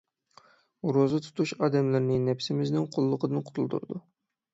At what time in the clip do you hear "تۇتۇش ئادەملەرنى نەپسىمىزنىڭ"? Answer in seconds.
1.25-2.89